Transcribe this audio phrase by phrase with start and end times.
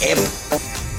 [0.00, 0.89] Vibe